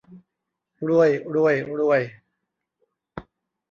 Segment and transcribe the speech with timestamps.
[0.87, 2.01] รวย รวย รวย